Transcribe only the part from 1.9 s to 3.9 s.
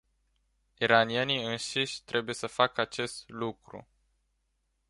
trebuie să facă acest lucru.